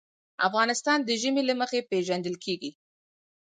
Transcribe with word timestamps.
افغانستان 0.47 0.97
د 1.03 1.09
ژمی 1.21 1.43
له 1.49 1.53
مخې 1.61 1.79
پېژندل 1.89 2.35
کېږي. 2.43 2.71